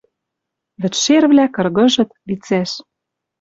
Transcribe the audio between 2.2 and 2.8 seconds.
лицӓш...